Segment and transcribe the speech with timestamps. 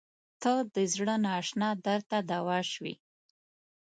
[0.41, 2.93] •ته د زړه نااشنا درد ته دوا شوې.